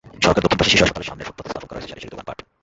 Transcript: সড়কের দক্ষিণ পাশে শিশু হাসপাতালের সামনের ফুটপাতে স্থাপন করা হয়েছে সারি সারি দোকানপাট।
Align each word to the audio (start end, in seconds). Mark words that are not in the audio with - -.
সড়কের 0.23 0.43
দক্ষিণ 0.43 0.59
পাশে 0.59 0.71
শিশু 0.73 0.83
হাসপাতালের 0.85 1.09
সামনের 1.09 1.27
ফুটপাতে 1.27 1.49
স্থাপন 1.51 1.67
করা 1.69 1.77
হয়েছে 1.79 1.91
সারি 1.91 2.01
সারি 2.01 2.13
দোকানপাট। 2.13 2.37